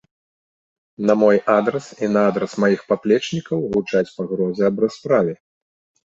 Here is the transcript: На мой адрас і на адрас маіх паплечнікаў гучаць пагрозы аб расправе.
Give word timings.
На 1.09 1.13
мой 1.23 1.37
адрас 1.57 1.85
і 2.07 2.07
на 2.13 2.21
адрас 2.29 2.55
маіх 2.63 2.81
паплечнікаў 2.91 3.57
гучаць 3.75 4.09
пагрозы 4.15 4.63
аб 4.71 4.81
расправе. 4.85 5.33